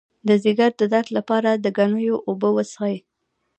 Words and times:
د 0.27 0.29
ځیګر 0.43 0.71
د 0.77 0.81
درد 0.93 1.09
لپاره 1.17 1.49
د 1.53 1.65
ګنیو 1.77 2.15
اوبه 2.29 2.49
وڅښئ 2.53 2.95